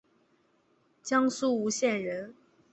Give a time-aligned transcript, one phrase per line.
[1.03, 2.33] 江苏吴县人。